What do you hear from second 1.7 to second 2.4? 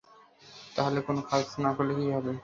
করলে কি হবে?